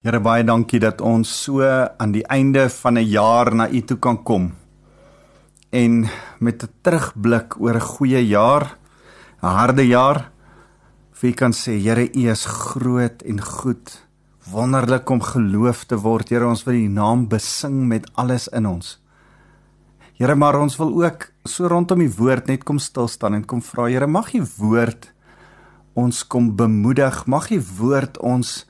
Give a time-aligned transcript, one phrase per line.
[0.00, 3.98] Here baie dankie dat ons so aan die einde van 'n jaar na U toe
[3.98, 4.52] kan kom.
[5.70, 6.08] En
[6.40, 8.78] met 'n terugblik oor 'n goeie jaar,
[9.42, 10.30] 'n harde jaar,
[11.20, 14.06] wie kan sê Here U is groot en goed.
[14.50, 16.30] Wonderlik om geloof te word.
[16.30, 18.98] Here ons wil U naam besing met alles in ons.
[20.18, 23.62] Here maar ons wil ook so rondom U woord net kom stil staan en kom
[23.62, 25.12] vra Here mag U woord
[25.92, 27.26] ons kom bemoedig.
[27.26, 28.69] Mag U woord ons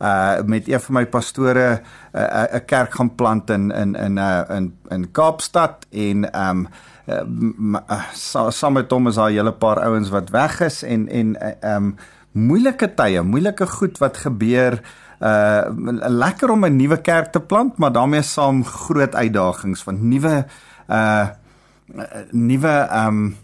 [0.00, 1.82] uh met een van my pastore
[2.14, 6.68] 'n uh, 'n kerk gaan plant in in in uh in in Kaapstad en um
[7.06, 8.02] uh,
[8.50, 11.76] saam met hom is daar 'n hele paar ouens wat weg is en en ehm
[11.76, 11.96] um,
[12.32, 14.80] moeilike tye, moeilike goed wat gebeur.
[15.20, 15.62] Uh
[16.08, 20.46] lekker om 'n nuwe kerk te plant, maar daarmee saam groot uitdagings van nuwe
[20.88, 21.28] uh
[22.30, 23.36] nuwe ehm um,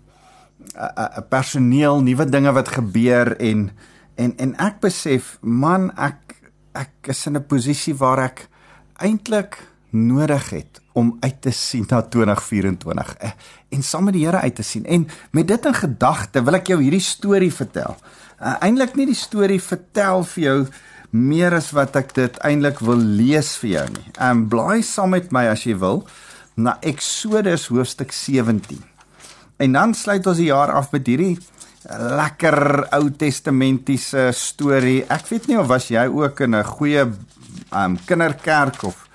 [0.76, 3.70] uh, personeel, nuwe dinge wat gebeur en
[4.14, 6.36] en en ek besef man ek
[6.72, 8.48] ek is in 'n posisie waar ek
[8.96, 9.58] eintlik
[9.90, 13.30] nodig het om uit te sien na 2024 eh,
[13.68, 14.84] en saam met die Here uit te sien.
[14.86, 17.96] En met dit in gedagte wil ek jou hierdie storie vertel.
[18.40, 20.58] Uh, eintlik nie die storie vertel vir jou
[21.10, 24.06] meer as wat ek dit eintlik wil lees vir jou nie.
[24.16, 26.04] Ehm blaai saam met my as jy wil
[26.56, 28.80] na Eksodus hoofstuk 17.
[29.60, 31.36] En dan sluit ons die jaar af met hierdie
[31.90, 35.02] lekker Ou Testamentiese storie.
[35.08, 39.09] Ek weet nie of was jy ook in 'n goeie ehm um, kinderkerk of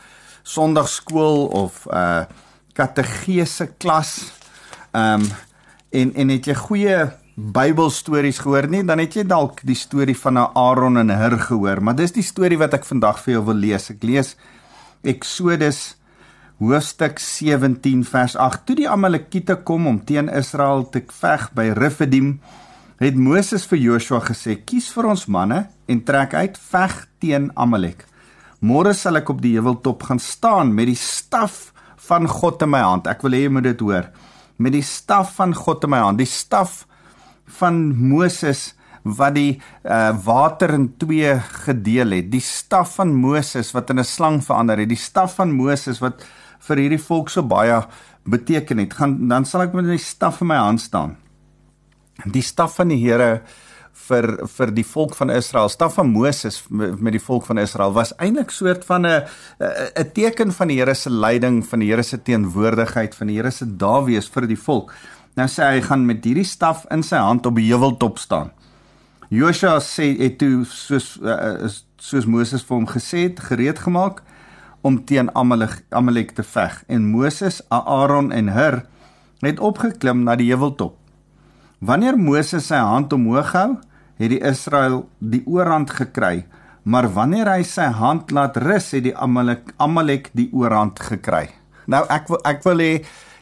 [0.45, 2.25] Sondagskool of uh
[2.75, 4.31] kategese klas.
[4.91, 5.29] Ehm um,
[5.95, 6.97] en en het jy goeie
[7.35, 8.83] Bybelstories gehoor nie?
[8.87, 12.59] Dan het jy dalk die storie van Aaron en Hur gehoor, maar dis die storie
[12.59, 13.89] wat ek vandag vir jou wil lees.
[13.91, 14.35] Ek lees
[15.03, 15.95] Eksodus
[16.63, 18.63] hoofstuk 17 vers 8.
[18.65, 22.37] Toe die Amalekiete kom om teen Israel te veg by Refidim,
[23.01, 28.05] het Moses vir Joshua gesê: "Kies vir ons manne en trek uit veg teen Amalek."
[28.65, 31.69] Môre sal ek op die heuweltop gaan staan met die staf
[32.07, 33.09] van God in my hand.
[33.09, 34.09] Ek wil hê jy moet dit hoor.
[34.57, 36.85] Met die staf van God in my hand, die staf
[37.59, 38.71] van Moses
[39.05, 42.31] wat die uh, water in twee gedeel het.
[42.33, 44.89] Die staf van Moses wat in 'n slang verander het.
[44.89, 46.25] Die staf van Moses wat
[46.59, 47.85] vir hierdie volk so baie
[48.25, 48.93] beteken het.
[48.93, 51.17] Gaan dan sal ek met die staf in my hand staan.
[52.25, 53.43] Die staf van die Here
[53.95, 55.69] vir vir die volk van Israel.
[55.71, 59.23] Staf van Moses met die volk van Israel was eintlik soort van 'n
[59.59, 63.51] 'n teken van die Here se leiding, van die Here se teenwoordigheid, van die Here
[63.51, 64.93] se dawees vir die volk.
[65.35, 68.51] Nou sê hy gaan met hierdie staf in sy hand op die heuweltop staan.
[69.29, 71.67] Joshua sê het toe soos uh,
[71.97, 74.21] soos Moses vir hom gesê het, gereed gemaak
[74.81, 76.83] om teen Amalek Amalek te veg.
[76.87, 78.83] En Moses, Aaron en Hur
[79.41, 81.04] het opgeklim na die heuweltop.
[81.83, 83.69] Wanneer Moses sy hand omhoog hou,
[84.15, 86.45] het die Israel die oorhand gekry,
[86.87, 91.49] maar wanneer hy sy hand laat rus, het die Amalek Amalek die oorhand gekry.
[91.91, 92.91] Nou ek wil ek wil hê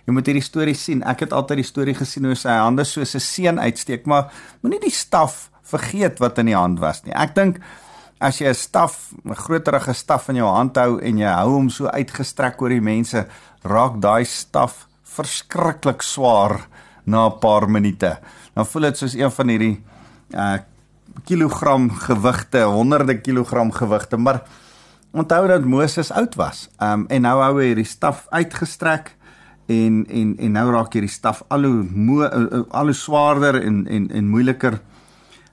[0.03, 1.03] jy moet hierdie storie sien.
[1.05, 4.31] Ek het altyd die storie gesien hoe sy hande soos 'n seën uitsteek, maar
[4.63, 7.13] moenie die staf vergeet wat in die hand was nie.
[7.13, 7.59] Ek dink
[8.19, 11.69] as jy 'n staf, 'n groterige staf in jou hand hou en jy hou hom
[11.69, 13.27] so uitgestrek oor die mense,
[13.63, 16.67] raak daai staf verskriklik swaar
[17.03, 18.19] na 'n paar minute.
[18.53, 19.83] Dan voel dit soos een van hierdie
[20.31, 20.57] uh
[21.23, 24.41] kilogram gewigte, honderde kilogram gewigte, maar
[25.11, 26.69] onthou dat Moses oud was.
[26.79, 29.15] Um en nou hou hy hierdie staf uitgestrek
[29.65, 33.87] en en en nou raak hierdie staf al hoe mo, uh, al hoe swaarder en
[33.87, 34.79] en en moeiliker.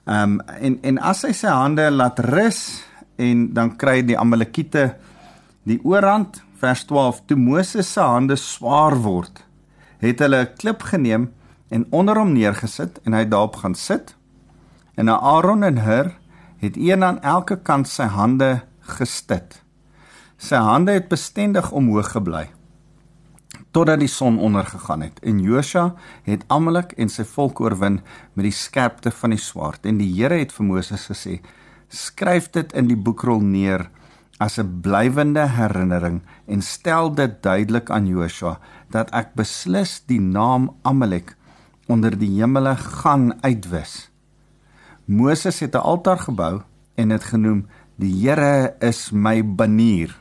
[0.05, 2.81] Um en en as hy sy hande laat rus
[3.21, 4.95] en dan kry die Amalekiete
[5.63, 9.43] die oorhand vers 12 toe Moses se hande swaar word
[10.01, 11.29] het hulle 'n klip geneem
[11.71, 14.15] en onder hom neergesit en hy daarop gaan sit.
[14.99, 16.11] En Aaron en Hur
[16.61, 18.61] het een aan elke kant sy hande
[18.97, 19.61] gestit.
[20.37, 22.49] Sy hande het bestendig omhoog gebly.
[23.71, 25.19] totdat die son ondergegaan het.
[25.23, 25.93] En Josua
[26.27, 28.01] het Amalek en sy volk oorwin
[28.35, 29.85] met die skerpte van die swaard.
[29.87, 31.39] En die Here het vir Moses gesê:
[31.87, 33.89] "Skryf dit in die boekrol neer
[34.39, 38.59] as 'n blywende herinnering en stel dit duidelik aan Josua
[38.89, 41.35] dat ek beslis die naam Amalek
[41.91, 44.09] onder die hemele gaan uitwis."
[45.05, 46.61] Moses het 'n altaar gebou
[46.95, 50.15] en dit genoem: "Die Here is my banier."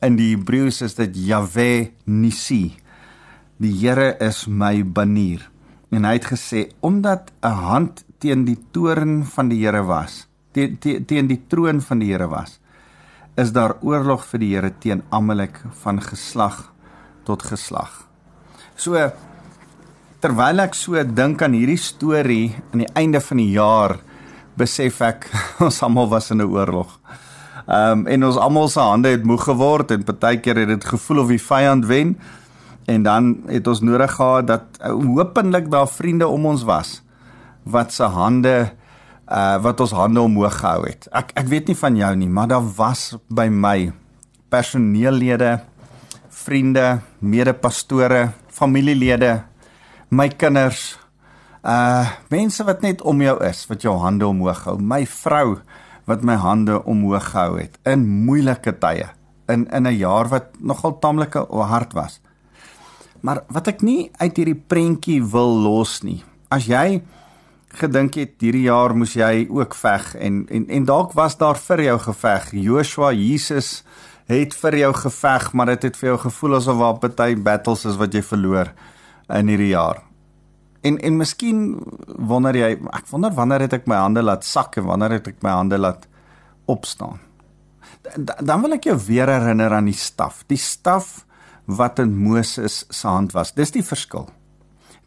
[0.00, 2.76] In die Hebreëus is dit Yahweh Nisi.
[3.56, 5.50] Die Here is my banier.
[5.90, 10.78] En hy het gesê omdat 'n hand teen die toren van die Here was, teen
[10.78, 12.60] teen te, die troon van die Here was,
[13.36, 16.72] is daar oorlog vir die Here teen Amalek van geslag
[17.24, 18.08] tot geslag.
[18.76, 19.12] So
[20.24, 23.98] terwyl ek so dink aan hierdie storie aan die einde van die jaar,
[24.56, 25.26] besef ek
[25.66, 26.96] ons almal was in 'n oorlog.
[27.68, 31.18] Ehm um, en ons almal se hande het moeg geword en partykeer het dit gevoel
[31.24, 32.16] of die vyand wen.
[32.86, 37.02] En dan het ons nodig gehad dat uh, hopelik daar vriende om ons was
[37.64, 38.72] wat se hande
[39.28, 41.08] uh wat ons hande omhoog gehou het.
[41.12, 43.92] Ek ek weet nie van jou nie, maar daar was by my
[44.48, 45.60] personeellede,
[46.28, 49.44] vriende, medepastore, familielede,
[50.08, 50.98] my kinders,
[51.64, 54.78] uh mense wat net om jou is, wat jou hande omhoog hou.
[54.78, 55.60] My vrou
[56.08, 59.08] wat my hande omhoog gehou het in moeilike tye
[59.48, 62.20] in in 'n jaar wat nogal taamlik hard was.
[63.20, 66.22] Maar wat ek nie uit hierdie prentjie wil los nie.
[66.48, 67.02] As jy
[67.68, 71.82] gedink het hierdie jaar moes jy ook veg en en en dalk was daar vir
[71.82, 72.52] jou geveg.
[72.52, 73.82] Joshua Jesus
[74.26, 77.84] het vir jou geveg, maar dit het, het vir jou gevoel asof daar baie battles
[77.84, 78.72] is wat jy verloor
[79.28, 80.02] in hierdie jaar.
[80.84, 81.60] En en miskien
[82.28, 85.42] wonder jy, ek wonder wanneer het ek my hande laat sak en wanneer het ek
[85.42, 86.06] my hande laat
[86.68, 87.20] opstaan.
[88.18, 90.42] Da, dan wil ek jou weer herinner aan die staf.
[90.48, 91.24] Die staf
[91.64, 93.54] wat in Moses se hand was.
[93.56, 94.28] Dis die verskil.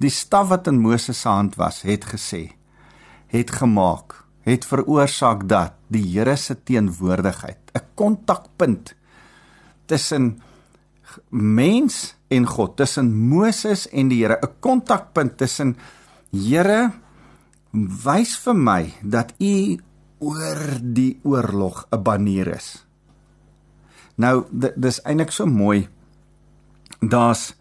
[0.02, 2.58] Die staf wat in Moses se hand was, het gesê,
[3.34, 8.96] het gemaak, het veroorsaak dat die Here se teenwoordigheid, 'n kontakpunt
[9.86, 10.42] tussen
[11.30, 15.76] mens en God, tussen Moses en die Here, 'n kontakpunt tussen
[16.32, 16.92] Here
[17.72, 19.78] wys vir my dat u
[20.20, 22.86] oor die oorlog 'n banier is.
[24.16, 24.46] Nou
[24.76, 25.88] dis eintlik so mooi.
[27.00, 27.56] Daar's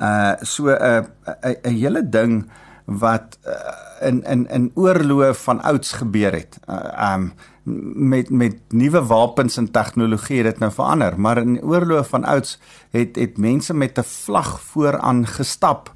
[0.00, 1.06] uh so 'n
[1.42, 2.50] 'n 'n hele ding
[2.84, 6.58] wat uh, in in in oorloë van ouds gebeur het.
[6.68, 7.32] Uh, um
[7.64, 12.58] met met nuwe wapens en tegnologie het dit nou verander, maar in oorloë van ouds
[12.92, 15.92] het het mense met 'n vlag vooraan gestap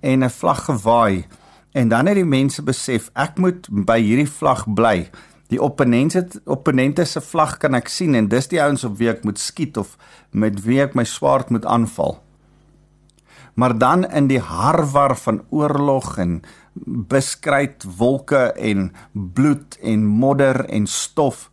[0.00, 1.26] en 'n vlag gewaai
[1.72, 5.10] en dan het die mense besef ek moet by hierdie vlag bly.
[5.48, 9.24] Die opponente opponente se vlag kan ek sien en dis die ouens op wie ek
[9.24, 9.96] moet skiet of
[10.30, 12.22] met wie ek my swaard moet aanval.
[13.54, 16.42] Maar dan in die harwar van oorlog en
[16.84, 21.50] beskryt wolke en bloed en modder en stof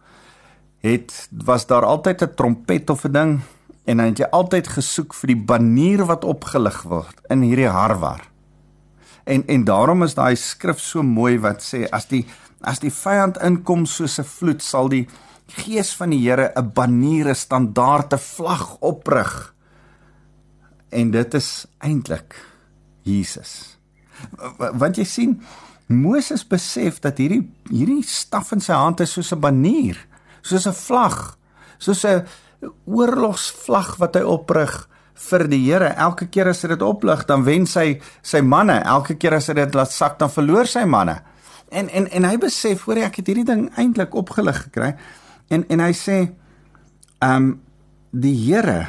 [0.79, 3.39] het was daar altyd 'n trompet of 'n ding
[3.83, 8.21] en dan het jy altyd gesoek vir die banier wat opgelig word in hierdie harwar.
[9.23, 12.25] En en daarom is daai skrif so mooi wat sê as die
[12.61, 15.07] as die vyand inkom soos 'n vloed sal die
[15.47, 19.53] gees van die Here 'n banier, 'n standaard, 'n vlag oprig.
[20.89, 22.35] En dit is eintlik
[23.03, 23.78] Jesus
[24.57, 25.39] want jy sien
[25.89, 29.97] Moses besef dat hierdie hierdie staf in sy hand is soos 'n banier,
[30.41, 31.37] soos 'n vlag,
[31.79, 32.25] soos 'n
[32.85, 34.87] oorlogsvlag wat hy oprig
[35.29, 35.93] vir die Here.
[35.97, 38.83] Elke keer as hy dit oplig, dan wen sy sy manne.
[38.85, 41.21] Elke keer as hy dit laat sak, dan verloor sy manne.
[41.71, 44.95] En en en hy besef, hoor ek het hierdie ding eintlik opgelig gekry.
[45.49, 46.29] En en hy sê,
[47.21, 47.61] ehm um,
[48.11, 48.87] die Here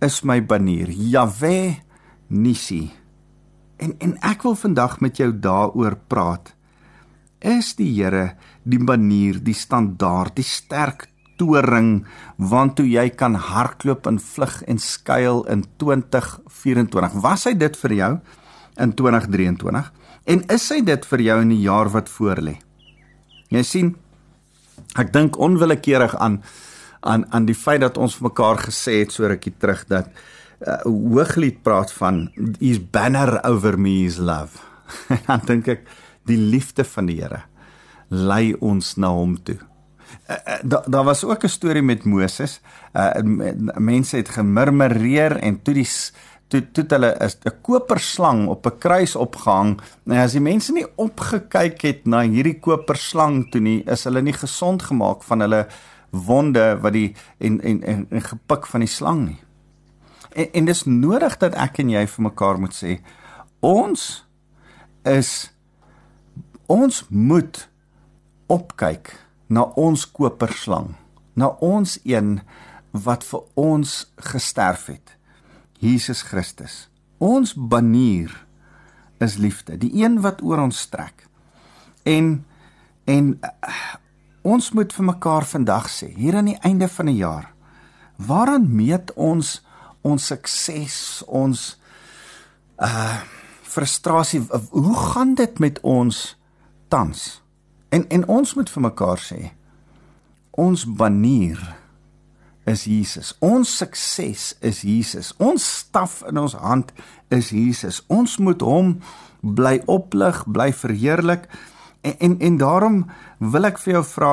[0.00, 0.90] is my banier.
[0.90, 1.82] Jahwe
[2.28, 3.05] Nisi.
[3.76, 6.52] En en ek wil vandag met jou daaroor praat.
[7.40, 12.06] Is die Here die manier, die standaard, die sterk toring
[12.40, 17.20] waartoe jy kan hardloop en vlug en skuil in 2024?
[17.22, 18.12] Was hy dit vir jou
[18.80, 19.92] in 2023?
[20.26, 22.56] En is hy dit vir jou in die jaar wat voorlê?
[23.52, 23.92] Jy sien,
[24.98, 26.40] ek dink onwillekeurig aan
[27.06, 30.08] aan aan die feit dat ons mekaar gesê het so rukkie terug dat
[30.60, 34.62] uh, hooglied praat van his banner over me is love.
[35.26, 35.86] dan dink ek
[36.26, 37.42] die liefde van die Here
[38.08, 39.58] lei ons na hom toe.
[40.26, 42.60] Uh, uh, daar da was ook 'n storie met Moses.
[42.94, 43.10] Uh,
[43.74, 45.88] mense het gemurmureer en toe die
[46.48, 49.80] toe toe hulle 'n koperslang op 'n kruis opgehang.
[50.04, 54.32] Nou as die mense nie opgekyk het na hierdie koperslang toe nie, is hulle nie
[54.32, 55.66] gesond gemaak van hulle
[56.10, 59.38] wonde wat die en en en, en gepik van die slang nie.
[60.36, 62.98] En, en dis nodig dat ek en jy vir mekaar moet sê
[63.64, 64.02] ons
[65.08, 65.30] is
[66.68, 67.60] ons moet
[68.52, 69.14] opkyk
[69.48, 70.94] na ons koperslang,
[71.38, 72.40] na ons een
[72.90, 73.92] wat vir ons
[74.32, 75.14] gesterf het.
[75.78, 76.86] Jesus Christus.
[77.18, 78.32] Ons banier
[79.22, 81.26] is liefde, die een wat oor ons strek.
[82.04, 82.44] En
[83.06, 83.74] en uh,
[84.42, 87.52] ons moet vir mekaar vandag sê, hier aan die einde van 'n jaar,
[88.18, 89.62] waaraan meet ons
[90.06, 91.72] ons sukses, ons
[92.82, 93.16] uh
[93.76, 94.38] frustrasie,
[94.72, 96.20] hoe gaan dit met ons
[96.88, 97.24] tans?
[97.92, 99.40] En en ons moet vir mekaar sê,
[100.56, 101.60] ons banier
[102.66, 103.34] is Jesus.
[103.44, 105.34] Ons sukses is Jesus.
[105.36, 106.88] Ons staf in ons hand
[107.28, 108.00] is Jesus.
[108.08, 108.96] Ons moet hom
[109.42, 111.44] bly oplig, bly verheerlik.
[112.00, 112.98] En en, en daarom
[113.38, 114.32] wil ek vir jou vra,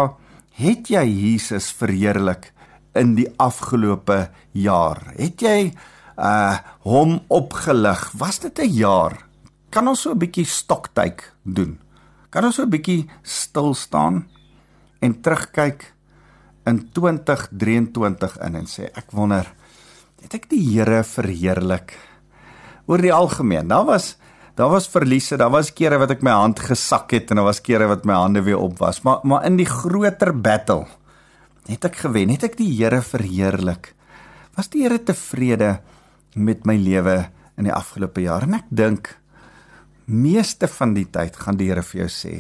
[0.56, 2.53] het jy Jesus verheerlik
[2.96, 5.14] in die afgelope jaar?
[5.18, 5.74] Het jy
[6.18, 8.12] uh hom opgelig?
[8.18, 9.26] Was dit 'n jaar?
[9.70, 11.80] Kan ons so 'n bietjie stoktyk doen?
[12.30, 14.28] Kan ons so 'n bietjie stil staan
[15.00, 15.94] en terugkyk
[16.66, 19.50] in 2023 in en sê ek wonder
[20.24, 21.96] het ek die Here verheerlik
[22.88, 24.14] oor die algemeen daar was
[24.56, 27.64] daar was verliese daar was kere wat ek my hand gesak het en daar was
[27.64, 30.86] kere wat my hande weer op was maar maar in die groter battle
[31.70, 33.94] het ek gewen het ek die Here verheerlik
[34.58, 35.78] was die Here tevrede
[36.36, 39.14] met my lewe in die afgelope jaar en ek dink
[40.06, 42.36] meeste van die tyd gaan die Here vir jou sê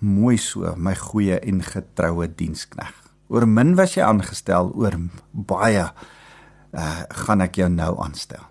[0.00, 2.92] mooi so my goeie en getroue dienskneg.
[3.30, 4.96] Oor min was jy aangestel, oor
[5.32, 8.42] baie uh, gaan ek jou nou aanstel.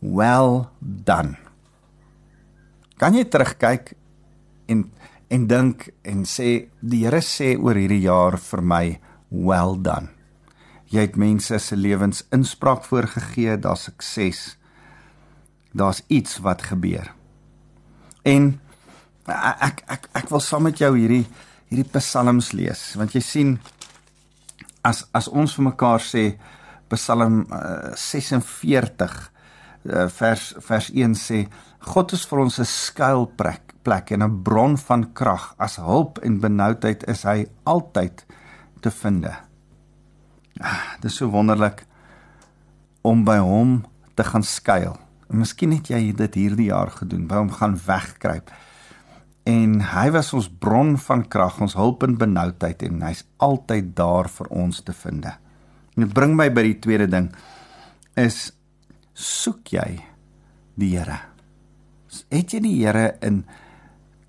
[0.00, 1.38] Well done.
[2.98, 3.94] Kan jy terugkyk
[4.68, 4.88] en
[5.30, 8.84] en dink en sê die Here sê oor hierdie jaar vir my
[9.30, 10.08] well done.
[10.88, 14.56] Jy het mense se lewens inspraak voorgegee, daar's sukses.
[15.76, 17.12] Daar's iets wat gebeur.
[18.24, 18.54] En
[19.28, 21.26] ek ek ek wil saam met jou hierdie
[21.68, 23.50] hierdie psalms lees want jy sien
[24.88, 26.30] as as ons vir mekaar sê
[26.88, 29.16] Psalm uh, 46
[29.92, 31.42] uh, vers vers 1 sê
[31.92, 36.40] God is vir ons 'n skuilplek plek en 'n bron van krag as hulp en
[36.40, 38.26] benoudheid is hy altyd
[38.80, 39.26] te vind.
[40.60, 41.86] Ah, dit is so wonderlik
[43.02, 44.96] om by hom te gaan skuil.
[45.30, 48.50] En miskien het jy dit hierdie jaar gedoen, by hom gaan wegkruip
[49.48, 54.28] en hy was ons bron van krag, ons hulp in benoudheid en hy's altyd daar
[54.28, 55.24] vir ons te vind.
[55.96, 57.30] En dit bring my by die tweede ding
[58.18, 58.50] is
[59.14, 59.88] soek jy
[60.78, 61.16] die Here?
[62.30, 63.42] Het jy die Here in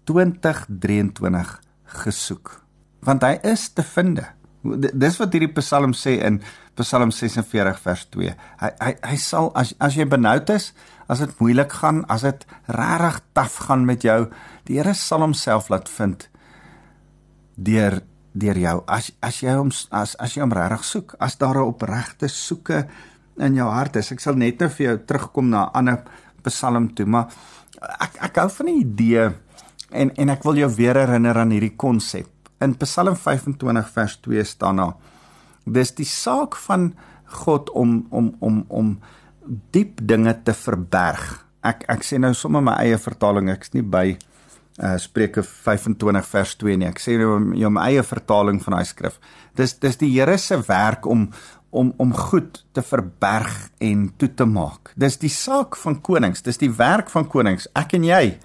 [0.09, 1.55] 2023
[2.03, 2.55] gesoek?
[3.05, 4.19] Want hy is te vind.
[4.99, 6.41] Dis wat hierdie Psalm sê in
[6.79, 8.33] Psalm 46 vers 2.
[8.61, 10.71] Hy hy hy sal as as jy benoud is,
[11.11, 14.25] as dit moeilik gaan, as dit regtig taaf gaan met jou,
[14.67, 16.27] die Here sal homself laat vind
[17.59, 17.99] deur
[18.39, 18.75] deur jou.
[18.87, 22.87] As as jy hom as as jy hom regtig soek, as daar 'n opregte soeke
[23.37, 24.11] in jou hart is.
[24.11, 26.03] Ek sal net nou vir jou terugkom na 'n ander
[26.43, 27.27] Psalm toe, maar
[27.99, 29.29] ek ek hou van die idee
[29.91, 32.29] en en ek wil jou weer herinner aan hierdie konsep.
[32.62, 34.96] In Psalm 25 vers 2 staan daar:
[35.65, 36.93] Dis die saak van
[37.43, 38.98] God om om om om
[39.72, 41.46] diep dinge te verberg.
[41.63, 44.17] Ek ek sê nou sommer my eie vertaling, ek's nie by
[44.79, 46.88] uh Spreuke 25 vers 2 nie.
[46.88, 49.19] Ek sê nou jou my eie vertaling van daai skrif.
[49.55, 51.29] Dis dis die Here se werk om
[51.69, 54.93] om om goed te verberg en toe te maak.
[54.96, 57.67] Dis die saak van konings, dis die werk van konings.
[57.77, 58.39] Ek en jy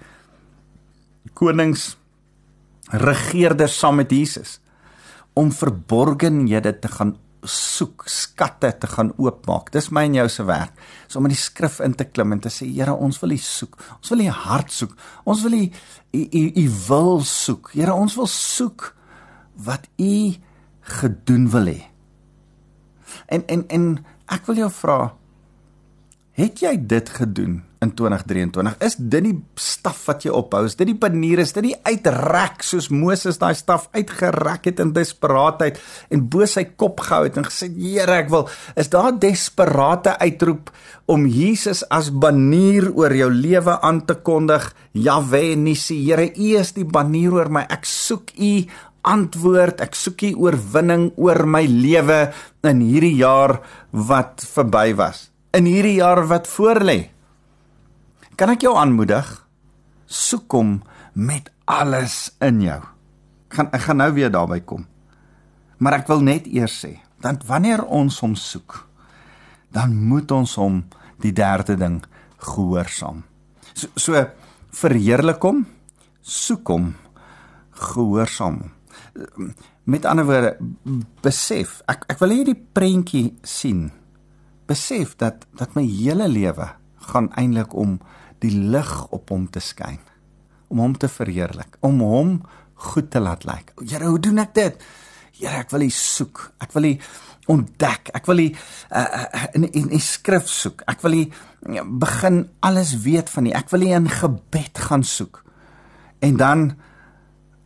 [1.33, 1.95] konings
[2.91, 4.59] regeerders saam met Jesus
[5.33, 7.15] om verborgenhede te gaan
[7.45, 9.71] soek, skatte te gaan oopmaak.
[9.73, 10.73] Dis my en jou se werk.
[11.07, 13.37] So om in die skrif in te klim en te sê, Here, ons wil U
[13.41, 13.77] soek.
[13.99, 14.95] Ons wil U hart soek.
[15.25, 15.63] Ons wil U
[16.15, 17.73] U U wil soek.
[17.75, 18.91] Here, ons wil soek
[19.65, 20.15] wat U
[20.99, 21.79] gedoen wil hê.
[23.31, 23.87] En en en
[24.33, 24.99] ek wil jou vra,
[26.35, 27.63] het jy dit gedoen?
[27.85, 28.77] in 2023.
[28.83, 30.63] Is dit die staf wat jy ophou?
[30.67, 31.41] Is dit die panier?
[31.43, 35.79] Is dit die uitrek soos Moses daai staf uitgerek het in desperaatheid
[36.13, 40.17] en bo sy kop gehou het en gesê: "Here, ek wil." Is daar 'n desperate
[40.19, 40.71] uitroep
[41.05, 44.73] om Jesus as banier oor jou lewe aan te kondig?
[44.93, 47.65] Jahwe Nissi, Here, U is die banier oor my.
[47.69, 48.65] Ek soek U
[49.01, 49.81] antwoord.
[49.81, 53.61] Ek soek U oorwinning oor my lewe in hierdie jaar
[53.91, 55.34] wat verby was.
[55.55, 56.97] In hierdie jaar wat voorlê.
[58.35, 59.23] Kan ek jou aanmoedig?
[60.05, 60.81] Soek hom
[61.15, 62.81] met alles in jou.
[63.47, 64.83] Ek gaan ek gaan nou weer daarby kom.
[65.79, 66.91] Maar ek wil net eers sê,
[67.23, 68.81] dan wanneer ons hom soek,
[69.71, 70.83] dan moet ons hom
[71.23, 72.01] die derde ding
[72.43, 73.23] gehoorsaam.
[73.71, 74.25] So, so
[74.75, 75.63] verheerlik hom,
[76.19, 76.93] soek hom,
[77.93, 78.63] gehoorsaam.
[79.87, 80.57] Met ander woorde,
[81.23, 83.87] besef, ek ek wil hê die prentjie sien.
[84.65, 86.69] Besef dat dat my hele lewe
[87.11, 87.99] gaan eintlik om
[88.43, 89.99] die lig op hom te skyn,
[90.67, 92.39] om hom te verheerlik, om hom
[92.89, 93.71] goed te laat lyk.
[93.79, 94.87] Here, hoe doen ek dit?
[95.39, 96.41] Here, ek wil U soek.
[96.63, 96.93] Ek wil U
[97.53, 98.09] ontdek.
[98.17, 98.55] Ek wil U uh,
[98.99, 100.83] uh, in in die skrif soek.
[100.89, 101.23] Ek wil U
[102.01, 103.53] begin alles weet van U.
[103.55, 105.43] Ek wil U in gebed gaan soek.
[106.25, 106.67] En dan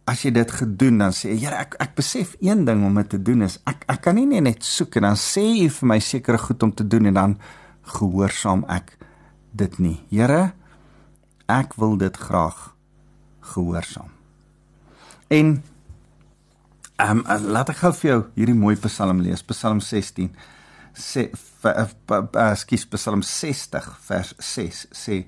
[0.09, 3.19] as jy dit gedoen dan sê Here ek ek besef een ding om dit te
[3.21, 6.41] doen is ek ek kan nie net soek en dan sê U vir my sekere
[6.41, 7.35] goed om te doen en dan
[7.89, 8.95] gehoorsaam ek
[9.57, 9.97] dit nie.
[10.09, 10.53] Here
[11.49, 12.75] ek wil dit graag
[13.53, 14.11] gehoorsaam.
[15.29, 15.59] En
[16.99, 20.29] ehm um, laat ek gou vir jou hierdie mooi Psalm lees, Psalm 16.
[20.93, 21.29] Sê
[22.59, 25.23] skus Psalm 60 vers 6 sê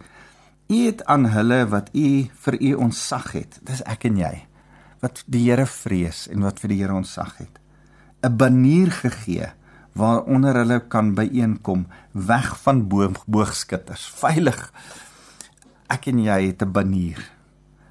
[0.71, 2.07] U het aan hulle wat U
[2.45, 3.59] vir U ontsag het.
[3.67, 4.50] Dis ek en jy
[5.01, 7.59] wat die Here vrees en wat vir die Here ontsag het.
[8.23, 9.49] 'n banier gegee
[9.97, 14.07] waaronder hulle kan byeenkom weg van boogskutters.
[14.15, 14.71] Veilig.
[15.89, 17.19] Ek en jy het 'n banier.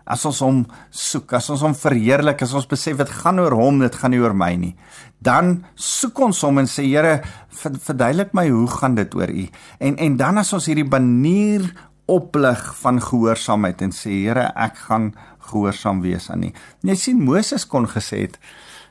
[0.06, 3.78] As ons hom soek as ons hom verheerlik as ons besef dit gaan oor hom
[3.78, 4.76] dit gaan nie oor my nie
[5.20, 7.20] dan soek ons hom en sê Here
[7.52, 9.48] verduidelik my hoe gaan dit oor u?
[9.78, 11.68] En en dan as ons hierdie banier
[12.10, 15.12] oplig van gehoorsaamheid en sê Here ek gaan
[15.50, 16.52] gehoorsaam wees aan u
[16.86, 18.40] jy sien Moses kon gesê het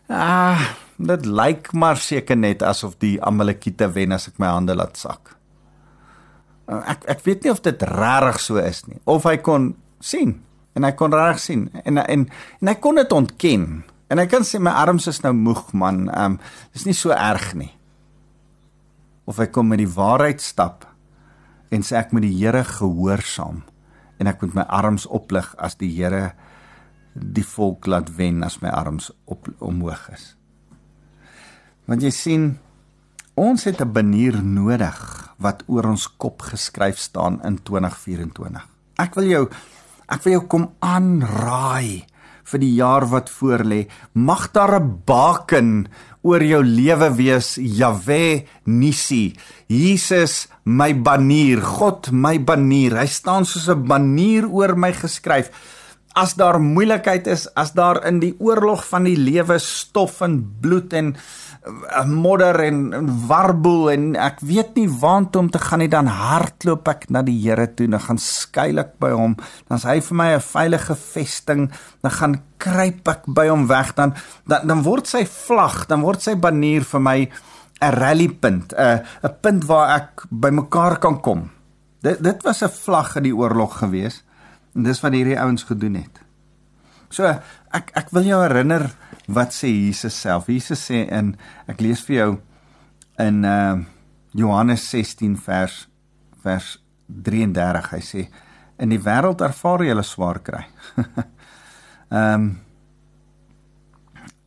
[0.10, 0.62] ah
[1.00, 5.36] dit lyk maar seker net asof die Amalekiete wen as ek my hande laat sak.
[6.68, 9.72] Uh, ek ek weet nie of dit regtig so is nie of hy kon
[10.04, 10.36] sien
[10.78, 13.66] en hy kon reg sien en en en hy kon dit ontken
[14.10, 16.38] en hy kan sê my arms is nou moeg man um
[16.76, 17.72] dis nie so erg nie
[19.30, 20.86] of hy kom met die waarheid stap
[21.74, 23.64] en sê ek moet die Here gehoorsaam
[24.20, 26.34] en ek moet my arms oplig as die Here
[27.14, 30.36] die volk laat wen as my arms op omhoog is
[31.90, 32.44] Want jy sien
[33.34, 35.00] ons het 'n banier nodig
[35.42, 38.68] wat oor ons kop geskryf staan in 2024.
[39.00, 39.50] Ek wil jou
[40.10, 42.06] ek wil jou kom aanraai
[42.44, 43.88] vir die jaar wat voorlê.
[44.14, 45.88] Mag daar 'n baken
[46.22, 49.36] oor jou lewe wees, Jahwe Nisi.
[49.68, 52.98] Jesus my banier, God my banier.
[52.98, 55.50] Hy staan soos 'n banier oor my geskryf.
[56.20, 60.94] As daar moeilikheid is, as daar in die oorlog van die lewe stof en bloed
[60.94, 61.14] en
[61.60, 62.78] Eh, modder en
[63.28, 67.36] warboel en ek weet nie waantoe om te gaan nie dan hardloop ek na die
[67.36, 69.36] Here toe en gaan skuilik by hom.
[69.68, 71.68] Dan's hy vir my 'n veilige vesting
[72.02, 73.94] dan gaan kruip ek by hom weg.
[73.96, 74.16] Dan
[74.48, 77.20] dan, dan word sy vlag dan word sy banier vir my
[77.82, 81.52] 'n rallypunt 'n 'n punt waar ek by mekaar kan kom.
[82.02, 84.24] Dit dit was 'n vlag in die oorlog gewees
[84.76, 86.22] en dis wat hierdie ouens gedoen het
[87.10, 87.26] so
[87.74, 88.90] ek ek wil jou herinner
[89.30, 90.50] wat sê Jesus self?
[90.50, 91.36] Jesus sê in
[91.70, 92.32] ek lees vir jou
[93.22, 93.80] in uh
[94.38, 95.88] Johannes 16 vers
[96.44, 96.78] vers
[97.10, 97.92] 33.
[97.92, 98.26] Hy sê
[98.80, 100.66] in die wêreld ervaar jy swaar kry.
[102.10, 102.50] Ehm um,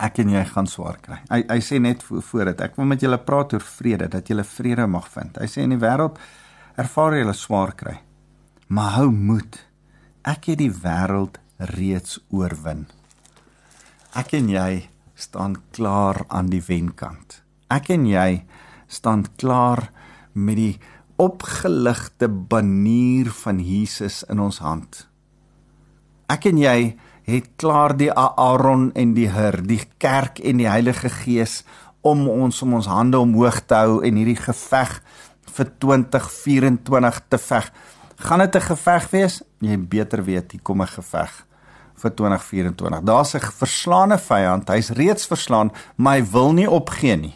[0.03, 1.21] ek en jy gaan swaar kry.
[1.31, 4.31] Hy hy sê net voor, voor dit ek wil met julle praat oor vrede dat
[4.31, 5.39] julle vrede mag vind.
[5.39, 6.19] Hy sê in die wêreld
[6.79, 7.99] ervaar jy swaar kry.
[8.69, 9.61] Maar hou moed.
[10.23, 11.41] Ek het die wêreld
[11.75, 12.85] reeds oorwin.
[14.15, 14.85] Ek en jy
[15.19, 17.41] staan klaar aan die wenkant.
[17.67, 18.45] Ek en jy
[18.87, 19.89] staan klaar
[20.33, 20.75] met die
[21.19, 25.09] opgeligte banier van Jesus in ons hand.
[26.31, 26.95] Ek en jy
[27.27, 31.65] het klaar die Aaron en die Hur, die kerk en die Heilige Gees
[32.07, 35.01] om ons om ons hande omhoog te hou en hierdie geveg
[35.51, 37.73] vir 2024 te veg.
[38.23, 39.43] Gaan dit 'n geveg wees?
[39.59, 41.47] Jy beter weet, hier kom 'n geveg
[41.95, 43.03] vir 2024.
[43.03, 44.69] Daar's 'n verslaane vyand.
[44.69, 47.35] Hy's reeds verslaan, maar hy wil nie opgee nie.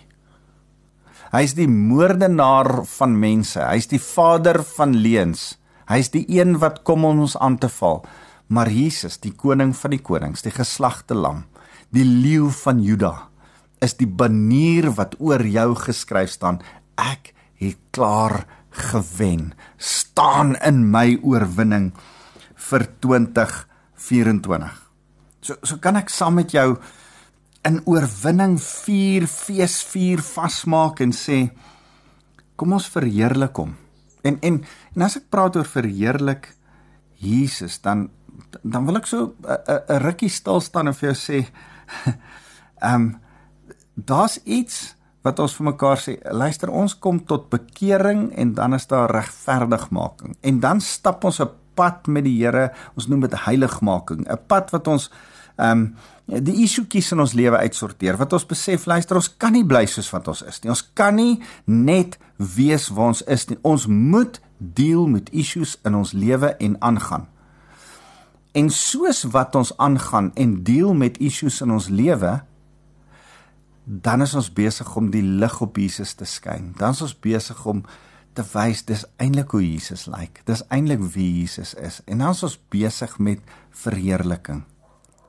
[1.32, 3.60] Hy's die moordenaar van mense.
[3.60, 5.58] Hy's die vader van leuns.
[5.86, 8.04] Hy's die een wat kom om ons aan te val.
[8.46, 11.44] Maar Jesus, die koning van die konings, die geslagte lam,
[11.90, 13.28] die leeu van Juda,
[13.80, 16.60] is die banier wat oor jou geskryf staan.
[16.94, 19.54] Ek het klaar gewen.
[19.76, 21.92] Staan in my oorwinning
[22.68, 24.70] vir 20 24.
[25.40, 26.76] So so kan ek saam met jou
[27.66, 31.46] in oorwinning vier fees vier vasmaak en sê
[32.56, 33.74] kom ons verheerlik hom.
[34.26, 34.60] En en
[34.94, 36.52] en as ek praat oor verheerlik
[37.22, 38.08] Jesus dan
[38.62, 41.38] dan wil ek so 'n rukkie stil staan en vir jou sê
[42.82, 43.20] ehm um,
[43.94, 44.95] daar's iets
[45.26, 50.36] wat ons vir mekaar sê, luister, ons kom tot bekering en dan is daar regverdigmaking.
[50.46, 54.70] En dan stap ons 'n pad met die Here, ons noem dit heiligmaking, 'n pad
[54.70, 55.10] wat ons
[55.56, 55.94] ehm um,
[56.26, 58.16] die isuetjies in ons lewe uitsorteer.
[58.18, 60.70] Wat ons besef, luister, ons kan nie bly soos wat ons is nie.
[60.70, 63.58] Ons kan nie net wees waar ons is nie.
[63.62, 67.28] Ons moet deel met issues in ons lewe en aangaan.
[68.56, 72.40] En soos wat ons aangaan en deel met issues in ons lewe,
[73.86, 76.72] dan is ons besig om die lig op Jesus te skyn.
[76.78, 77.84] Dan is ons besig om
[78.36, 80.18] te wys dis eintlik hoe Jesus lyk.
[80.18, 80.46] Like.
[80.50, 82.00] Dis eintlik wie Jesus is.
[82.06, 84.64] En dan is ons besig met verheerliking.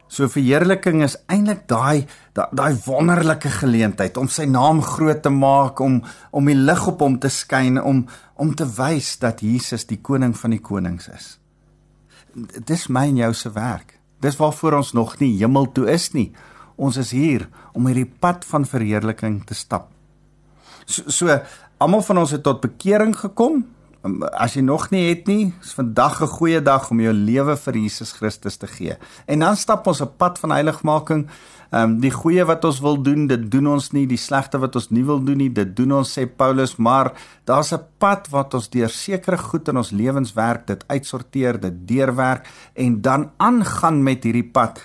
[0.07, 5.99] So verheerliking is eintlik daai daai wonderlike geleentheid om sy naam groot te maak, om
[6.31, 8.05] om die lig op hom te skyn, om
[8.39, 11.29] om te wys dat Jesus die koning van die konings is.
[12.65, 13.97] Dis my en jou se werk.
[14.23, 16.31] Dis waarvoor ons nog nie hemel toe is nie.
[16.77, 19.89] Ons is hier om hierdie pad van verheerliking te stap.
[20.85, 21.39] So, so
[21.81, 23.65] almal van ons het tot bekering gekom.
[24.37, 27.73] As jy nog nie het nie, is vandag 'n goeie dag om jou lewe vir
[27.73, 28.95] Jesus Christus te gee.
[29.25, 31.27] En dan stap ons 'n pad van heiligmaking.
[31.71, 34.75] Ehm um, die goeie wat ons wil doen, dit doen ons nie, die slegte wat
[34.75, 37.11] ons nie wil doen nie, dit doen ons sê Paulus, maar
[37.43, 41.87] daar's 'n pad wat ons deur sekere goed in ons lewens werk, dit uitsorteer, dit
[41.87, 44.81] deurwerk en dan aangaan met hierdie pad.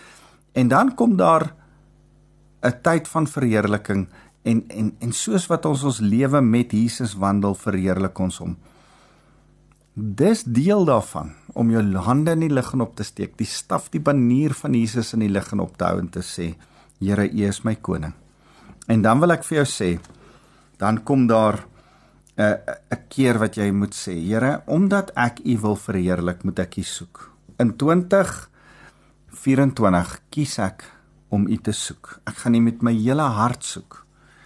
[0.52, 1.61] En dan kom daar
[2.62, 4.08] 'n tyd van verheerliking
[4.42, 8.56] en en en soos wat ons ons lewe met Jesus wandel verheerlik ons hom.
[9.94, 13.90] Dis deel daarvan om jou hande in die lug en op te steek, die staf,
[13.92, 16.54] die banier van Jesus in die lug en op te hou en te sê,
[17.02, 18.12] Here, U is my koning.
[18.86, 19.98] En dan wil ek vir jou sê,
[20.78, 21.66] dan kom daar
[22.38, 22.56] 'n
[22.90, 26.82] 'n keer wat jy moet sê, Here, omdat ek U wil verheerlik, moet ek U
[26.82, 27.30] soek.
[27.58, 30.84] In 2024 kies ek
[31.32, 32.18] om U te soek.
[32.28, 34.02] Ek gaan U met my hele hart soek.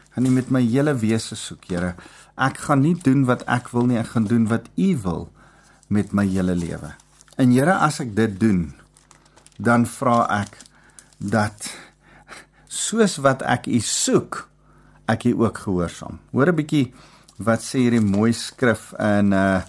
[0.06, 1.94] Ek gaan U met my hele wese soek, Here.
[2.38, 5.26] Ek gaan nie doen wat ek wil nie, ek gaan doen wat U wil
[5.92, 6.94] met my hele lewe.
[7.36, 8.70] En Here, as ek dit doen,
[9.58, 10.60] dan vra ek
[11.18, 11.70] dat
[12.70, 14.44] soos wat ek U soek,
[15.10, 16.20] ek U ook gehoorsaam.
[16.32, 16.92] Hoor 'n bietjie
[17.38, 19.62] wat sê hierdie mooi skrif in uh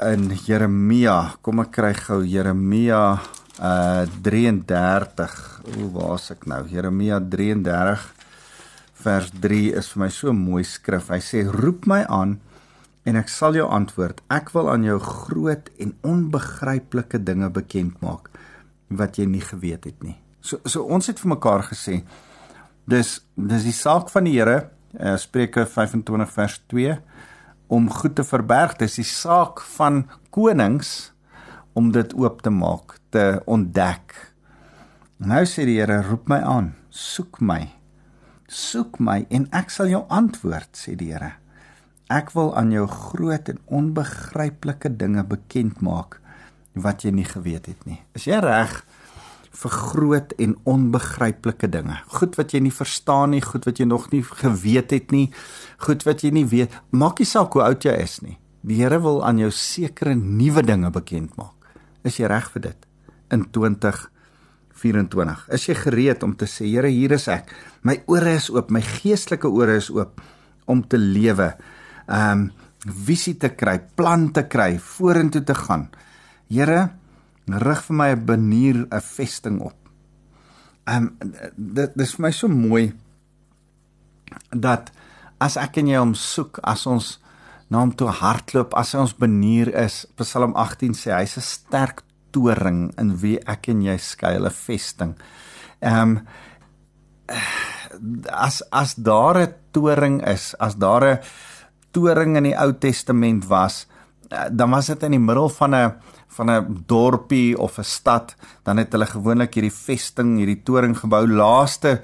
[0.00, 1.36] in Jeremia.
[1.42, 3.20] Kom ek kry gou Jeremia
[3.60, 5.34] uh 33
[5.76, 6.62] o waar's ek nou?
[6.68, 8.06] Jeremia 33
[9.04, 11.10] vers 3 is vir my so mooi skrif.
[11.12, 12.38] Hy sê roep my aan
[13.08, 14.20] en ek sal jou antwoord.
[14.32, 18.28] Ek wil aan jou groot en onbegryplike dinge bekend maak
[18.90, 20.16] wat jy nie geweet het nie.
[20.40, 22.00] So so ons het vir mekaar gesê
[22.90, 26.96] dis dis die saak van die Here uh, Spreuke 25 vers 2
[27.70, 28.76] om goed te verberg.
[28.80, 31.09] Dis die saak van konings
[31.80, 34.14] om dit oop te maak, te ontdek.
[35.24, 37.62] Nou sê die Here, roep my aan, soek my.
[38.50, 41.34] Soek my en ek sal jou antwoord, sê die Here.
[42.10, 46.18] Ek wil aan jou groot en onbegryplike dinge bekend maak
[46.74, 48.00] wat jy nie geweet het nie.
[48.18, 48.80] Is jy reg
[49.60, 52.00] vir groot en onbegryplike dinge?
[52.18, 55.28] Goed wat jy nie verstaan nie, goed wat jy nog nie geweet het nie,
[55.86, 56.74] goed wat jy nie weet.
[56.90, 58.36] Maak nie saak hoe oud jy is nie.
[58.66, 61.59] Die Here wil aan jou sekere nuwe dinge bekend maak.
[62.06, 62.86] Is jy reg vir dit?
[63.34, 65.44] In 2024.
[65.56, 67.52] Is jy gereed om te sê, Here, hier is ek.
[67.82, 70.20] My ore is oop, my geestelike ore is oop
[70.70, 71.52] om te lewe.
[72.06, 75.90] Um visie te kry, plan te kry, vorentoe te gaan.
[76.48, 76.88] Here,
[77.50, 79.76] rig vir my 'n banier, 'n vesting op.
[80.86, 81.16] Um
[81.56, 82.92] dit dis vir my so mooi
[84.50, 84.90] dat
[85.40, 87.18] as ek en jy hom soek, as ons
[87.70, 90.02] na hom toe hardloop as hy ons benier is.
[90.18, 92.02] Psalm 18 sê hy's 'n sterk
[92.32, 95.14] toring in wie ek en jy skuil 'n vesting.
[95.82, 96.26] Ehm um,
[98.32, 101.20] as as daar 'n toring is, as daar 'n
[101.92, 103.86] toring in die Ou Testament was,
[104.30, 105.94] eh, dan was dit in die middel van 'n
[106.36, 111.26] van 'n dorpie of 'n stad, dan het hulle gewoonlik hierdie vesting, hierdie toring gebou,
[111.26, 112.00] laaste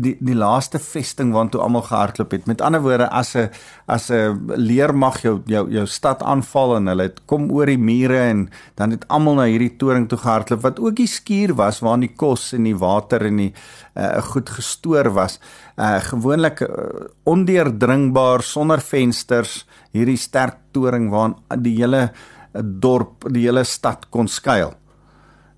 [0.00, 2.46] die die laaste vesting waartoe almal gehardloop het.
[2.46, 3.50] Met ander woorde, as 'n
[3.86, 8.18] as 'n leermag jou jou jou stad aanval en hulle het kom oor die mure
[8.18, 12.00] en dan het almal na hierdie toring toe gehardloop wat ook die skuur was waar
[12.00, 13.52] die kos en die water en die
[13.96, 15.38] uh, goed gestoor was.
[15.76, 16.68] Uh gewoonlik uh,
[17.24, 22.10] ondeurdringbaar sonder vensters, hierdie sterk toring waar die hele 'n
[22.62, 24.74] dorp, die hele stad kon skuil.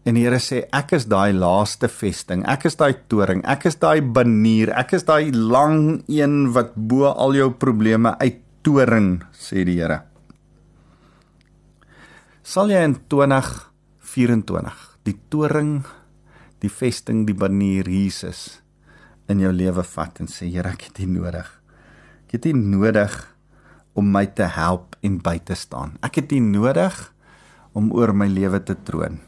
[0.06, 2.44] En die Here sê ek is daai laaste vesting.
[2.46, 3.42] Ek is daai toring.
[3.42, 4.70] Ek is daai banier.
[4.78, 10.00] Ek is daai lang een wat bo al jou probleme uit toring, sê die Here.
[12.46, 15.80] Sal jy in 2024 die toring,
[16.62, 18.60] die vesting, die banier Jesus
[19.30, 21.50] in jou lewe vat en sê Here, ek het U nodig.
[22.26, 23.18] Ek het U nodig
[23.96, 25.96] om my te help en by te staan.
[26.04, 26.98] Ek het U nodig
[27.76, 29.18] om oor my lewe te troon.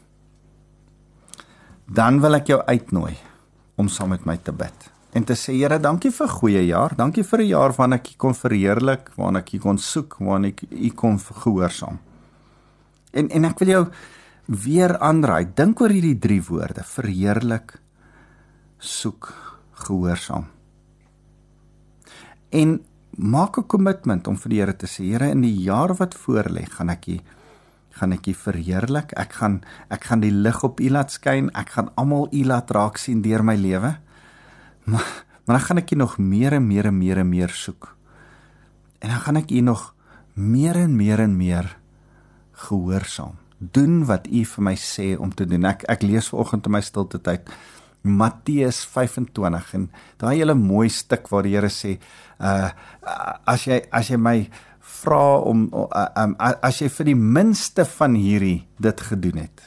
[1.89, 3.17] Dan wil ek jou uitnooi
[3.81, 6.95] om saam met my te bid en te sê Here, dankie vir goeie jaar.
[6.95, 10.45] Dankie vir 'n jaar waarin ek U kon verheerlik, waarin ek U kon soek, waarin
[10.45, 11.99] ek U kon gehoorsaam.
[13.13, 13.87] En en ek wil jou
[14.45, 15.53] weer aanraai.
[15.55, 17.79] Dink oor hierdie drie woorde: verheerlik,
[18.77, 19.33] soek,
[19.73, 20.45] gehoorsaam.
[22.49, 22.79] En
[23.19, 26.65] maak 'n kommitment om vir die Here te sê: Here, in die jaar wat voorlê,
[26.65, 27.19] gaan ek U
[27.91, 29.11] gaan ek U verheerlik.
[29.17, 31.49] Ek gaan ek gaan die lig op U laat skyn.
[31.53, 33.97] Ek gaan almal U laat raak sien deur my lewe.
[34.85, 35.05] Maar
[35.45, 37.95] maar dan gaan ek U nog meer en meer en meer en meer soek.
[38.99, 39.93] En dan gaan ek U nog
[40.33, 41.77] meer en meer en meer
[42.51, 45.65] gehoorsaam doen wat u vir my sê om te doen.
[45.67, 47.49] Ek ek lees vanoggend in my stilte tyd
[48.01, 49.89] Matteus 25 en
[50.21, 51.97] daai hele mooi stuk waar die Here sê
[52.39, 52.69] uh
[53.49, 54.37] as jy as jy my
[55.01, 59.61] vra om uh, um, as jy vir die minste van hierdie dit gedoen het.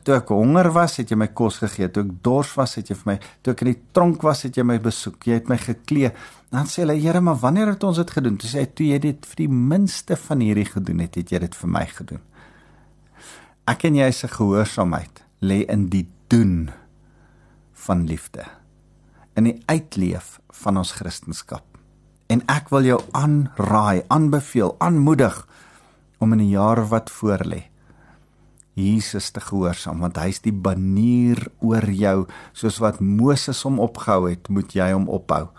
[0.00, 1.90] Toe ek honger was, het jy my kos gegee.
[1.92, 4.56] Toe ek dors was, het jy vir my toe ek in die tronk was, het
[4.56, 5.18] jy my besoek.
[5.28, 6.14] Jy het my geklee.
[6.52, 8.38] Dan sê hulle, Here, maar wanneer het ons dit gedoen?
[8.40, 11.42] Toe sê hy, toe jy dit vir die minste van hierdie gedoen het, het jy
[11.44, 12.22] dit vir my gedoen.
[13.68, 16.72] Ek en jy se gehoorsaamheid lê in die doen
[17.86, 18.44] van liefde.
[19.34, 21.64] In die uitleef van ons kristendom.
[22.32, 25.42] En ek wil jou aanraai, aanbeveel, aanmoedig
[26.22, 27.66] om in die jare wat voorlê
[28.78, 32.22] Jesus te gehoorsaam want hy's die banier oor jou
[32.56, 35.50] soos wat Moses hom opgehou het, moet jy hom ophou.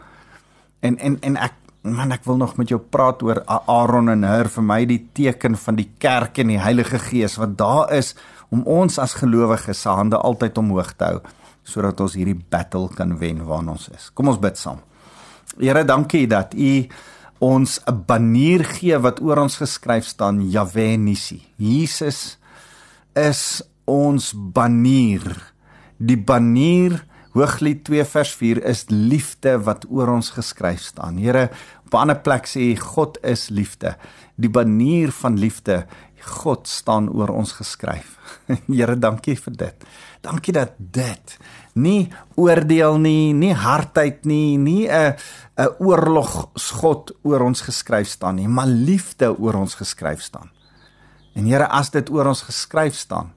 [0.81, 4.47] En en en ek man ek wil nog met jou praat oor Aaron en Hur
[4.55, 8.13] vir my die teken van die kerk en die Heilige Gees wat daar is
[8.49, 11.19] om ons as gelowiges se hande altyd omhoog te hou
[11.63, 14.09] sodat ons hierdie battle kan wen waarin ons is.
[14.13, 14.81] Kom ons bid saam.
[15.59, 16.87] Here, dankie dat U
[17.39, 21.41] ons 'n banier gee wat oor ons geskryf staan, Jahwe Nissi.
[21.57, 22.37] Jesus
[23.15, 25.53] is ons banier.
[25.97, 31.17] Die banier Hooglied 2 vers 4 is liefde wat oor ons geskryf staan.
[31.17, 31.49] Here,
[31.85, 33.97] op 'n ander plek sê God is liefde.
[34.35, 35.85] Die banier van liefde,
[36.21, 38.17] God staan oor ons geskryf.
[38.67, 39.85] Here, dankie vir dit.
[40.21, 41.37] Dankie dat dit
[41.73, 45.15] nie oordeel nie, nie hardheid nie, nie 'n
[45.57, 50.49] 'n oorlogsgod oor ons geskryf staan nie, maar liefde oor ons geskryf staan.
[51.35, 53.33] En Here, as dit oor ons geskryf staan,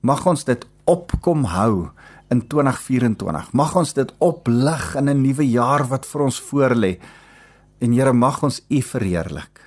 [0.00, 1.90] mag ons dit opkom hou
[2.34, 3.52] in 2024.
[3.54, 6.98] Mag ons dit oplig in 'n nuwe jaar wat vir ons voorlê.
[7.80, 9.60] En Here mag ons U verheerlik.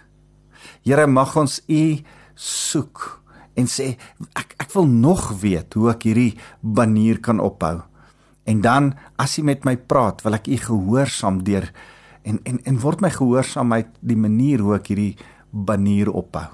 [0.83, 2.03] Here mag ons U
[2.35, 3.21] soek
[3.55, 3.97] en sê
[4.37, 7.81] ek ek wil nog weet hoe ek hierdie banier kan ophou.
[8.45, 11.71] En dan as U met my praat, wil ek U gehoorsaam deur
[12.23, 15.17] en en en word my gehoorsaamheid die manier hoe ek hierdie
[15.51, 16.47] banier ophou.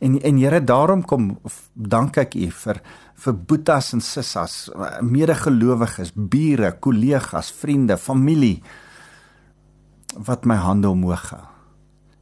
[0.00, 1.38] En en Here, daarom kom
[1.74, 2.80] dank ek U vir
[3.20, 4.70] vir boetas en sissas,
[5.04, 8.62] medegelowiges, bure, kollegas, vriende, familie
[10.16, 11.44] wat my hande omhoog hou.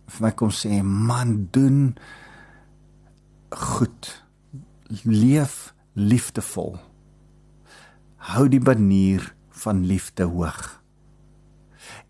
[0.08, 1.94] Vir my kom sê, man, doen
[3.54, 4.10] goed.
[5.04, 6.78] Leef liefdevol.
[8.32, 10.78] Hou die banier van liefde hoog.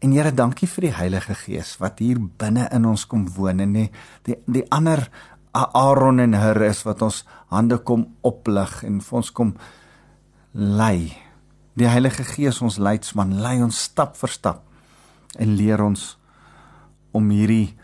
[0.03, 3.75] En Here, dankie vir die Heilige Gees wat hier binne in ons kom woon en
[3.75, 3.89] die
[4.27, 5.09] die, die ander
[5.75, 9.55] Aaron en Hur is wat ons hande kom oplig en vir ons kom
[10.53, 11.17] lei.
[11.79, 14.65] Die Heilige Gees ons leidsman, lei ons stap vir stap
[15.39, 16.17] en leer ons
[17.17, 17.77] om hierdie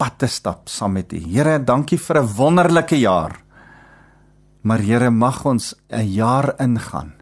[0.00, 1.20] pad te stap saam met U.
[1.20, 3.40] Here, dankie vir 'n wonderlike jaar.
[4.62, 7.12] Maar Here, mag ons 'n jaar ingaan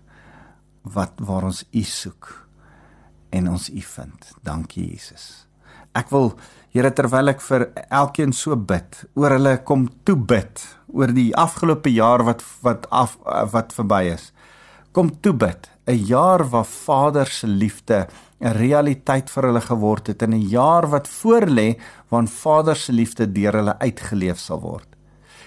[0.82, 2.48] wat waar ons U soek
[3.30, 4.32] en ons U vind.
[4.42, 5.46] Dankie Jesus.
[5.94, 6.32] Ek wil
[6.72, 11.92] Here terwyl ek vir elkeen so bid, oor hulle kom toe bid oor die afgelope
[11.92, 13.18] jaar wat wat af
[13.52, 14.30] wat verby is.
[14.96, 18.08] Kom toe bid, 'n jaar waar Vader se liefde
[18.40, 21.76] 'n realiteit vir hulle geword het en 'n jaar wat voorlê
[22.08, 24.88] waarin Vader se liefde deur hulle uitgeleef sal word.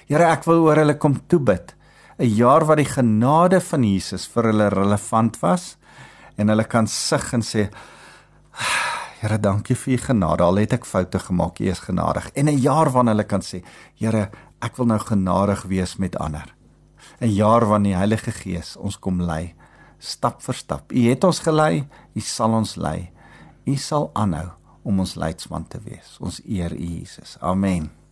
[0.08, 1.74] Here, ek wil oor hulle kom toe bid.
[2.20, 5.76] 'n Jaar wat die genade van Jesus vir hulle relevant was
[6.38, 7.70] en hulle kan sug en sê
[9.20, 10.44] Here, dankie vir u genade.
[10.44, 12.32] Al het ek foute gemaak, u is genadig.
[12.36, 13.64] En 'n jaar wanneer hulle kan sê,
[13.96, 14.30] Here,
[14.62, 16.56] ek wil nou genadig wees met ander.
[17.22, 19.56] 'n Jaar wanneer die Heilige Gees ons kom lei
[20.06, 20.92] stap vir stap.
[20.92, 23.12] U het ons gelei, u sal ons lei.
[23.66, 24.48] U sal aanhou
[24.86, 26.18] om ons leidsman te wees.
[26.22, 27.38] Ons eer u Jesus.
[27.42, 28.05] Amen.